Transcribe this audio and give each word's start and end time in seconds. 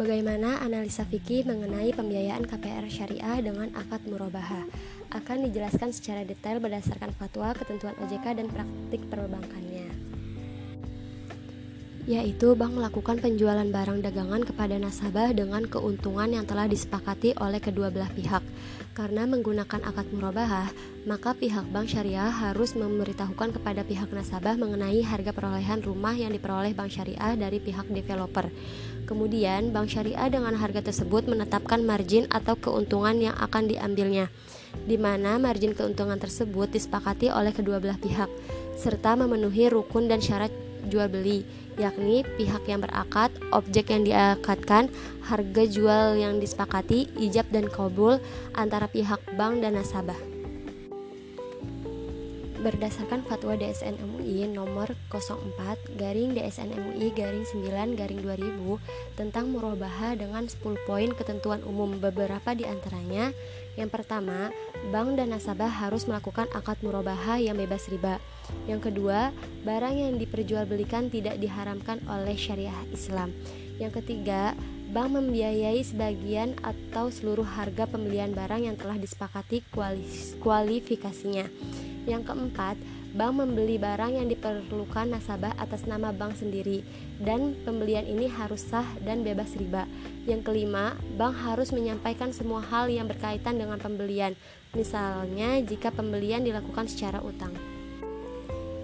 Bagaimana 0.00 0.64
analisa 0.64 1.04
fikih 1.04 1.44
mengenai 1.44 1.92
pembiayaan 1.92 2.48
KPR 2.48 2.88
syariah 2.88 3.44
dengan 3.44 3.68
akad 3.76 4.00
murabahah 4.08 4.64
akan 5.12 5.44
dijelaskan 5.44 5.92
secara 5.92 6.24
detail 6.24 6.56
berdasarkan 6.56 7.12
fatwa, 7.12 7.52
ketentuan 7.52 7.92
OJK 8.00 8.40
dan 8.40 8.48
praktik 8.48 9.04
perbankannya. 9.12 9.89
Yaitu 12.10 12.58
bank 12.58 12.74
melakukan 12.74 13.22
penjualan 13.22 13.62
barang 13.70 14.02
dagangan 14.02 14.42
kepada 14.42 14.74
nasabah 14.82 15.30
dengan 15.30 15.62
keuntungan 15.62 16.26
yang 16.34 16.42
telah 16.42 16.66
disepakati 16.66 17.38
oleh 17.38 17.62
kedua 17.62 17.94
belah 17.94 18.10
pihak. 18.10 18.42
Karena 18.98 19.30
menggunakan 19.30 19.78
akad 19.86 20.10
murabahah, 20.10 20.74
maka 21.06 21.38
pihak 21.38 21.70
bank 21.70 21.86
syariah 21.86 22.26
harus 22.26 22.74
memberitahukan 22.74 23.54
kepada 23.54 23.86
pihak 23.86 24.10
nasabah 24.10 24.58
mengenai 24.58 25.06
harga 25.06 25.30
perolehan 25.30 25.86
rumah 25.86 26.18
yang 26.18 26.34
diperoleh 26.34 26.74
bank 26.74 26.90
syariah 26.90 27.38
dari 27.38 27.62
pihak 27.62 27.86
developer. 27.94 28.50
Kemudian, 29.06 29.70
bank 29.70 29.94
syariah 29.94 30.26
dengan 30.26 30.58
harga 30.58 30.82
tersebut 30.82 31.30
menetapkan 31.30 31.86
margin 31.86 32.26
atau 32.26 32.58
keuntungan 32.58 33.22
yang 33.22 33.38
akan 33.38 33.70
diambilnya, 33.70 34.26
di 34.82 34.98
mana 34.98 35.38
margin 35.38 35.78
keuntungan 35.78 36.18
tersebut 36.18 36.74
disepakati 36.74 37.30
oleh 37.30 37.54
kedua 37.54 37.78
belah 37.78 38.02
pihak, 38.02 38.26
serta 38.74 39.14
memenuhi 39.14 39.70
rukun 39.70 40.10
dan 40.10 40.18
syarat 40.18 40.50
jual 40.86 41.10
beli, 41.10 41.42
yakni 41.76 42.22
pihak 42.38 42.64
yang 42.70 42.80
berakad, 42.80 43.34
objek 43.50 43.90
yang 43.90 44.06
diakadkan, 44.06 44.88
harga 45.26 45.62
jual 45.66 46.16
yang 46.16 46.38
disepakati, 46.38 47.10
ijab 47.18 47.50
dan 47.50 47.66
kabul 47.66 48.22
antara 48.54 48.86
pihak 48.86 49.20
bank 49.34 49.60
dan 49.60 49.76
nasabah 49.76 50.29
berdasarkan 52.60 53.24
fatwa 53.24 53.56
DSN 53.56 53.98
MUI 54.04 54.44
nomor 54.48 54.92
04 55.08 55.96
garing 55.96 56.36
DSN 56.36 56.76
MUI 56.76 57.08
garing 57.16 57.48
9 57.48 57.98
garing 57.98 58.20
2000 58.20 59.16
tentang 59.16 59.48
murabaha 59.48 60.12
dengan 60.14 60.44
10 60.44 60.60
poin 60.84 61.10
ketentuan 61.16 61.64
umum 61.64 61.96
beberapa 61.96 62.52
di 62.52 62.68
antaranya 62.68 63.32
yang 63.78 63.88
pertama, 63.88 64.50
bank 64.90 65.14
dan 65.14 65.30
nasabah 65.30 65.70
harus 65.70 66.04
melakukan 66.04 66.50
akad 66.50 66.76
murabaha 66.82 67.38
yang 67.38 67.54
bebas 67.54 67.86
riba. 67.86 68.18
Yang 68.66 68.90
kedua, 68.90 69.30
barang 69.62 69.94
yang 69.94 70.18
diperjualbelikan 70.18 71.08
tidak 71.08 71.38
diharamkan 71.38 72.02
oleh 72.10 72.34
syariah 72.34 72.76
Islam. 72.90 73.30
Yang 73.78 74.02
ketiga, 74.02 74.58
bank 74.90 75.14
membiayai 75.14 75.80
sebagian 75.86 76.58
atau 76.60 77.14
seluruh 77.14 77.46
harga 77.46 77.86
pembelian 77.86 78.34
barang 78.34 78.68
yang 78.68 78.76
telah 78.76 78.98
disepakati 78.98 79.62
kualifikasinya. 80.42 81.46
Yang 82.08 82.32
keempat, 82.32 82.76
bank 83.12 83.32
membeli 83.42 83.76
barang 83.76 84.16
yang 84.16 84.28
diperlukan 84.30 85.10
nasabah 85.10 85.52
atas 85.58 85.84
nama 85.84 86.14
bank 86.14 86.38
sendiri 86.38 86.86
dan 87.18 87.58
pembelian 87.66 88.06
ini 88.06 88.30
harus 88.30 88.62
sah 88.62 88.86
dan 89.02 89.26
bebas 89.26 89.58
riba. 89.58 89.84
Yang 90.24 90.46
kelima, 90.46 90.96
bank 91.18 91.34
harus 91.44 91.74
menyampaikan 91.74 92.30
semua 92.30 92.62
hal 92.62 92.88
yang 92.88 93.10
berkaitan 93.10 93.58
dengan 93.58 93.82
pembelian, 93.82 94.32
misalnya 94.72 95.58
jika 95.64 95.90
pembelian 95.90 96.46
dilakukan 96.46 96.86
secara 96.86 97.18
utang. 97.20 97.79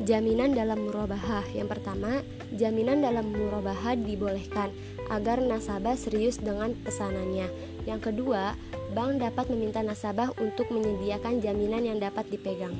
Jaminan 0.00 0.56
dalam 0.56 0.88
murabahah 0.88 1.44
Yang 1.52 1.76
pertama, 1.76 2.24
jaminan 2.56 3.04
dalam 3.04 3.36
murabahah 3.36 4.00
dibolehkan 4.00 4.72
agar 5.12 5.44
nasabah 5.44 5.92
serius 5.92 6.40
dengan 6.40 6.72
pesanannya. 6.72 7.52
Yang 7.84 8.08
kedua, 8.08 8.56
bank 8.96 9.20
dapat 9.20 9.52
meminta 9.52 9.84
nasabah 9.84 10.32
untuk 10.40 10.72
menyediakan 10.72 11.44
jaminan 11.44 11.84
yang 11.84 11.98
dapat 12.00 12.32
dipegang. 12.32 12.72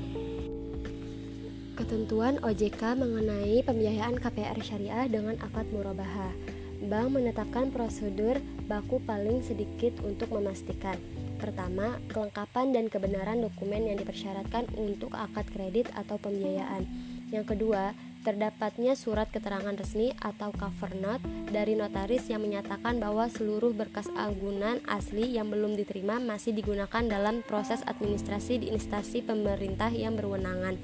Ketentuan 1.76 2.40
OJK 2.40 2.96
mengenai 2.96 3.60
pembiayaan 3.68 4.16
KPR 4.16 4.56
syariah 4.64 5.04
dengan 5.04 5.36
akad 5.44 5.68
murabaha. 5.76 6.32
Bank 6.80 7.20
menetapkan 7.20 7.68
prosedur 7.68 8.40
baku 8.64 8.96
paling 9.04 9.44
sedikit 9.44 9.92
untuk 10.08 10.32
memastikan 10.32 10.96
Pertama, 11.40 11.96
kelengkapan 12.12 12.76
dan 12.76 12.92
kebenaran 12.92 13.40
dokumen 13.40 13.88
yang 13.88 13.96
dipersyaratkan 13.96 14.68
untuk 14.76 15.16
akad 15.16 15.48
kredit 15.48 15.88
atau 15.96 16.20
pembiayaan. 16.20 16.84
Yang 17.30 17.56
kedua, 17.56 17.94
terdapatnya 18.20 18.98
surat 18.98 19.32
keterangan 19.32 19.72
resmi 19.72 20.12
atau 20.20 20.52
cover 20.52 20.92
note 20.98 21.24
dari 21.48 21.72
notaris 21.72 22.28
yang 22.28 22.44
menyatakan 22.44 23.00
bahwa 23.00 23.30
seluruh 23.32 23.72
berkas 23.72 24.10
agunan 24.12 24.82
asli 24.84 25.38
yang 25.40 25.48
belum 25.48 25.78
diterima 25.78 26.20
masih 26.20 26.52
digunakan 26.52 27.00
dalam 27.06 27.40
proses 27.46 27.80
administrasi 27.88 28.66
di 28.66 28.66
instansi 28.74 29.24
pemerintah 29.24 29.88
yang 29.88 30.18
berwenangan 30.20 30.76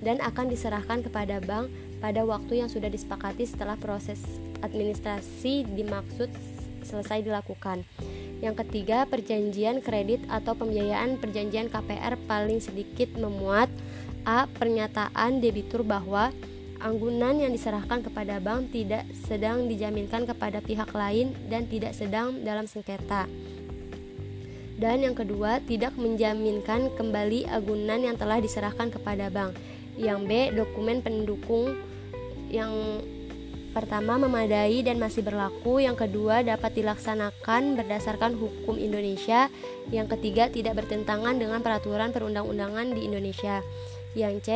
dan 0.00 0.18
akan 0.24 0.50
diserahkan 0.50 1.04
kepada 1.04 1.38
bank 1.44 1.68
pada 2.00 2.24
waktu 2.24 2.64
yang 2.64 2.72
sudah 2.72 2.88
disepakati 2.88 3.44
setelah 3.44 3.76
proses 3.76 4.18
administrasi 4.64 5.68
dimaksud 5.76 6.32
selesai 6.82 7.22
dilakukan. 7.22 7.84
Yang 8.40 8.64
ketiga, 8.64 9.04
perjanjian 9.04 9.84
kredit 9.84 10.24
atau 10.32 10.56
pembiayaan 10.56 11.20
perjanjian 11.20 11.68
KPR 11.68 12.16
paling 12.24 12.64
sedikit 12.64 13.12
memuat 13.20 13.68
A. 14.24 14.48
Pernyataan 14.48 15.40
debitur 15.40 15.84
bahwa 15.84 16.32
anggunan 16.80 17.36
yang 17.36 17.52
diserahkan 17.52 18.00
kepada 18.00 18.40
bank 18.40 18.72
tidak 18.72 19.04
sedang 19.28 19.68
dijaminkan 19.68 20.24
kepada 20.24 20.64
pihak 20.64 20.90
lain 20.96 21.36
dan 21.52 21.68
tidak 21.68 21.92
sedang 21.92 22.40
dalam 22.40 22.64
sengketa. 22.64 23.28
Dan 24.80 25.04
yang 25.04 25.12
kedua, 25.12 25.60
tidak 25.68 25.92
menjaminkan 26.00 26.88
kembali 26.96 27.44
agunan 27.52 28.00
yang 28.00 28.16
telah 28.16 28.40
diserahkan 28.40 28.88
kepada 28.88 29.28
bank. 29.28 29.52
Yang 30.00 30.20
B, 30.24 30.30
dokumen 30.56 31.04
pendukung 31.04 31.76
yang 32.48 32.72
pertama 33.76 34.16
memadai 34.16 34.80
dan 34.80 34.96
masih 34.96 35.20
berlaku, 35.20 35.84
yang 35.84 35.94
kedua 35.94 36.40
dapat 36.40 36.74
dilaksanakan 36.74 37.76
berdasarkan 37.76 38.34
hukum 38.34 38.80
Indonesia, 38.80 39.52
yang 39.92 40.08
ketiga 40.08 40.48
tidak 40.48 40.80
bertentangan 40.80 41.36
dengan 41.36 41.60
peraturan 41.60 42.10
perundang-undangan 42.10 42.96
di 42.96 43.04
Indonesia. 43.04 43.60
Yang 44.18 44.36
C, 44.42 44.48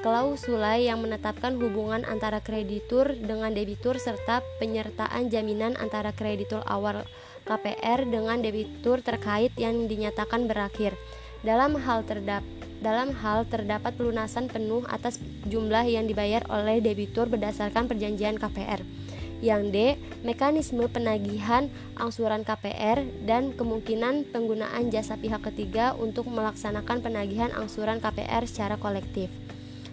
klausula 0.00 0.80
yang 0.80 1.00
menetapkan 1.04 1.56
hubungan 1.60 2.04
antara 2.08 2.40
kreditur 2.40 3.12
dengan 3.16 3.52
debitur 3.52 4.00
serta 4.00 4.40
penyertaan 4.60 5.28
jaminan 5.32 5.76
antara 5.76 6.12
kreditur 6.12 6.64
awal 6.64 7.04
KPR 7.44 8.08
dengan 8.08 8.40
debitur 8.40 9.04
terkait 9.04 9.52
yang 9.60 9.84
dinyatakan 9.84 10.48
berakhir. 10.48 10.96
Dalam 11.44 11.76
hal 11.76 12.08
terdapat 12.08 12.48
dalam 12.84 13.16
hal 13.16 13.48
terdapat 13.48 13.96
pelunasan 13.96 14.44
penuh 14.52 14.84
atas 14.92 15.16
jumlah 15.48 15.88
yang 15.88 16.04
dibayar 16.04 16.44
oleh 16.52 16.84
debitur 16.84 17.32
berdasarkan 17.32 17.88
perjanjian 17.88 18.36
KPR. 18.36 18.84
Yang 19.44 19.62
D, 19.68 19.76
mekanisme 20.24 20.88
penagihan 20.88 21.68
angsuran 22.00 22.48
KPR 22.48 23.04
dan 23.28 23.52
kemungkinan 23.52 24.32
penggunaan 24.32 24.88
jasa 24.88 25.20
pihak 25.20 25.44
ketiga 25.44 25.92
untuk 26.00 26.32
melaksanakan 26.32 27.04
penagihan 27.04 27.52
angsuran 27.52 28.00
KPR 28.00 28.48
secara 28.48 28.80
kolektif. 28.80 29.28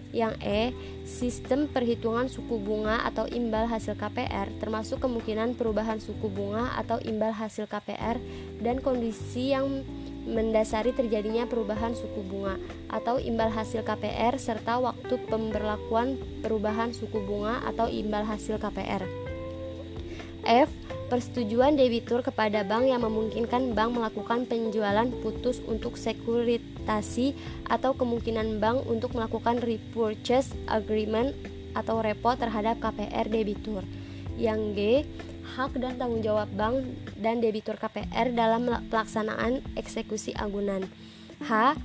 Yang 0.08 0.40
E, 0.40 0.60
sistem 1.04 1.68
perhitungan 1.68 2.32
suku 2.32 2.56
bunga 2.64 3.04
atau 3.04 3.28
imbal 3.28 3.68
hasil 3.68 3.92
KPR 4.00 4.48
termasuk 4.56 5.04
kemungkinan 5.04 5.52
perubahan 5.60 6.00
suku 6.00 6.32
bunga 6.32 6.72
atau 6.80 6.96
imbal 7.04 7.36
hasil 7.36 7.68
KPR 7.68 8.16
dan 8.64 8.80
kondisi 8.80 9.52
yang 9.52 9.84
mendasari 10.24 10.96
terjadinya 10.96 11.44
perubahan 11.44 11.92
suku 11.92 12.24
bunga 12.24 12.56
atau 12.88 13.20
imbal 13.20 13.52
hasil 13.52 13.84
KPR 13.84 14.40
serta 14.40 14.80
waktu 14.80 15.20
pemberlakuan 15.28 16.16
perubahan 16.40 16.96
suku 16.96 17.20
bunga 17.20 17.60
atau 17.68 17.88
imbal 17.92 18.24
hasil 18.24 18.56
KPR. 18.56 19.21
F. 20.46 20.70
Persetujuan 21.12 21.76
debitur 21.76 22.24
kepada 22.24 22.64
bank 22.64 22.88
yang 22.88 23.04
memungkinkan 23.04 23.76
bank 23.76 24.00
melakukan 24.00 24.48
penjualan 24.48 25.04
putus 25.20 25.60
untuk 25.68 26.00
sekuritasi 26.00 27.36
atau 27.68 27.92
kemungkinan 27.92 28.56
bank 28.56 28.88
untuk 28.88 29.12
melakukan 29.12 29.60
repurchase 29.60 30.56
agreement 30.72 31.36
atau 31.76 32.00
repo 32.00 32.32
terhadap 32.32 32.80
KPR 32.80 33.28
debitur. 33.28 33.84
Yang 34.40 34.60
G 34.72 34.78
hak 35.52 35.76
dan 35.76 36.00
tanggung 36.00 36.24
jawab 36.24 36.48
bank 36.56 36.80
dan 37.20 37.44
debitur 37.44 37.76
KPR 37.76 38.32
dalam 38.32 38.72
pelaksanaan 38.88 39.60
eksekusi 39.76 40.32
agunan. 40.32 40.88
H. 41.44 41.76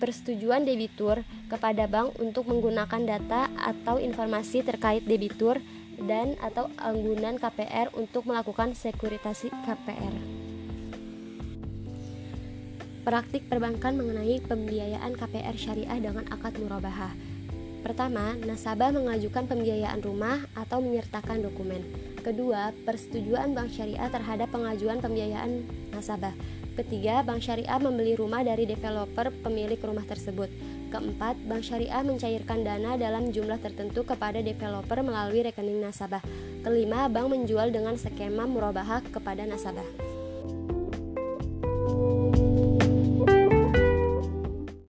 Persetujuan 0.00 0.64
debitur 0.64 1.20
kepada 1.52 1.84
bank 1.84 2.16
untuk 2.18 2.48
menggunakan 2.48 3.04
data 3.04 3.52
atau 3.60 4.00
informasi 4.00 4.64
terkait 4.64 5.04
debitur 5.04 5.60
dan 6.04 6.38
atau 6.40 6.68
anggunan 6.80 7.36
KPR 7.36 7.92
untuk 7.96 8.28
melakukan 8.28 8.72
sekuritasi 8.72 9.52
KPR. 9.64 10.14
Praktik 13.00 13.48
perbankan 13.48 13.96
mengenai 13.96 14.44
pembiayaan 14.44 15.16
KPR 15.16 15.56
syariah 15.56 15.98
dengan 15.98 16.28
akad 16.28 16.60
murabahah. 16.60 17.16
Pertama, 17.80 18.36
nasabah 18.44 18.92
mengajukan 18.92 19.48
pembiayaan 19.48 20.04
rumah 20.04 20.44
atau 20.52 20.84
menyertakan 20.84 21.40
dokumen. 21.40 21.80
Kedua, 22.20 22.76
persetujuan 22.84 23.56
bank 23.56 23.72
syariah 23.72 24.12
terhadap 24.12 24.52
pengajuan 24.52 25.00
pembiayaan 25.00 25.64
nasabah. 25.96 26.36
Ketiga, 26.76 27.24
bank 27.24 27.40
syariah 27.40 27.80
membeli 27.80 28.20
rumah 28.20 28.44
dari 28.44 28.68
developer 28.68 29.32
pemilik 29.40 29.80
rumah 29.80 30.04
tersebut. 30.04 30.52
Keempat, 30.90 31.38
bank 31.46 31.62
syariah 31.62 32.02
mencairkan 32.02 32.66
dana 32.66 32.98
dalam 32.98 33.30
jumlah 33.30 33.62
tertentu 33.62 34.02
kepada 34.02 34.42
developer 34.42 34.98
melalui 35.06 35.46
rekening 35.46 35.78
nasabah. 35.78 36.18
Kelima, 36.66 37.06
bank 37.06 37.30
menjual 37.30 37.70
dengan 37.70 37.94
skema 37.94 38.42
murabahah 38.50 38.98
kepada 39.06 39.46
nasabah. 39.46 40.09